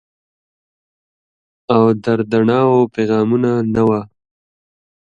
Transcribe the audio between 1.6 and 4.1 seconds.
او دردڼاوو پیغامونه، نه وه